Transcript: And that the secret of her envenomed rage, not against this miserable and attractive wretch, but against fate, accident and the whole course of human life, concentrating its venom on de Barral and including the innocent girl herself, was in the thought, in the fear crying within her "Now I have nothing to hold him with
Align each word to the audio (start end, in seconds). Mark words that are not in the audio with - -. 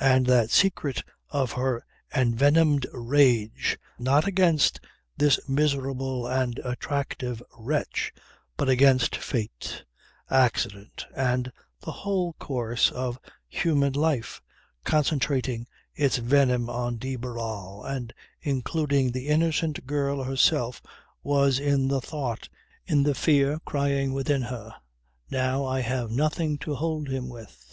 And 0.00 0.24
that 0.28 0.48
the 0.48 0.54
secret 0.54 1.02
of 1.28 1.52
her 1.52 1.84
envenomed 2.14 2.86
rage, 2.94 3.78
not 3.98 4.26
against 4.26 4.80
this 5.18 5.38
miserable 5.46 6.26
and 6.26 6.58
attractive 6.60 7.42
wretch, 7.58 8.10
but 8.56 8.70
against 8.70 9.14
fate, 9.14 9.84
accident 10.30 11.04
and 11.14 11.52
the 11.82 11.92
whole 11.92 12.32
course 12.38 12.90
of 12.92 13.18
human 13.46 13.92
life, 13.92 14.40
concentrating 14.84 15.66
its 15.94 16.16
venom 16.16 16.70
on 16.70 16.96
de 16.96 17.16
Barral 17.16 17.84
and 17.84 18.14
including 18.40 19.12
the 19.12 19.28
innocent 19.28 19.86
girl 19.86 20.22
herself, 20.22 20.80
was 21.22 21.58
in 21.58 21.88
the 21.88 22.00
thought, 22.00 22.48
in 22.86 23.02
the 23.02 23.14
fear 23.14 23.58
crying 23.66 24.14
within 24.14 24.40
her 24.44 24.76
"Now 25.30 25.66
I 25.66 25.80
have 25.80 26.10
nothing 26.10 26.56
to 26.56 26.74
hold 26.74 27.10
him 27.10 27.28
with 27.28 27.66